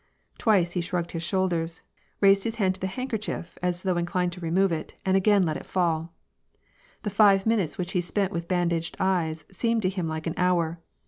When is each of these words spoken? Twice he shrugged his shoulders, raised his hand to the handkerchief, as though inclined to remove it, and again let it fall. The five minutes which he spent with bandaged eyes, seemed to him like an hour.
Twice 0.39 0.71
he 0.71 0.81
shrugged 0.81 1.11
his 1.11 1.21
shoulders, 1.21 1.83
raised 2.21 2.43
his 2.43 2.55
hand 2.55 2.73
to 2.73 2.81
the 2.81 2.87
handkerchief, 2.87 3.55
as 3.61 3.83
though 3.83 3.97
inclined 3.97 4.31
to 4.31 4.39
remove 4.39 4.71
it, 4.71 4.95
and 5.05 5.15
again 5.15 5.43
let 5.43 5.57
it 5.57 5.63
fall. 5.67 6.11
The 7.03 7.11
five 7.11 7.45
minutes 7.45 7.77
which 7.77 7.91
he 7.91 8.01
spent 8.01 8.31
with 8.31 8.47
bandaged 8.47 8.97
eyes, 8.99 9.45
seemed 9.51 9.83
to 9.83 9.89
him 9.89 10.07
like 10.07 10.25
an 10.25 10.33
hour. 10.37 10.79